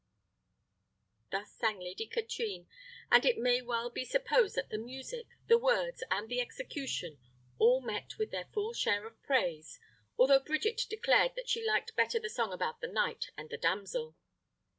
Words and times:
Thus 1.29 1.51
sang 1.51 1.77
Lady 1.79 2.07
Katrine; 2.07 2.65
and 3.11 3.23
it 3.23 3.37
may 3.37 3.61
well 3.61 3.91
be 3.91 4.03
supposed 4.03 4.55
that 4.55 4.71
the 4.71 4.79
music, 4.79 5.27
the 5.45 5.59
words, 5.59 6.03
and 6.09 6.27
the 6.27 6.41
execution, 6.41 7.19
all 7.59 7.81
met 7.81 8.17
with 8.17 8.31
their 8.31 8.49
full 8.51 8.73
share 8.73 9.05
of 9.05 9.21
praise, 9.21 9.79
although 10.17 10.39
Bridget 10.39 10.87
declared 10.89 11.35
that 11.35 11.49
she 11.49 11.63
liked 11.63 11.95
better 11.95 12.19
the 12.19 12.29
song 12.31 12.51
about 12.51 12.81
the 12.81 12.87
knight 12.87 13.27
and 13.37 13.51
the 13.51 13.59
damsel. 13.59 14.15